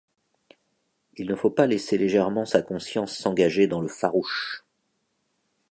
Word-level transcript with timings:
Il 1.17 1.27
ne 1.27 1.35
faut 1.35 1.51
pas 1.51 1.67
laisser 1.67 1.95
légèrement 1.99 2.45
sa 2.47 2.63
conscience 2.63 3.15
s’engager 3.15 3.67
dans 3.67 3.81
le 3.81 3.87
farouche. 3.87 4.63